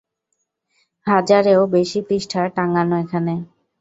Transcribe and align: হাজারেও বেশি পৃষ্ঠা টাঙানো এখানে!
হাজারেও 1.07 1.61
বেশি 1.75 1.99
পৃষ্ঠা 2.07 2.41
টাঙানো 2.55 2.95
এখানে! 3.03 3.33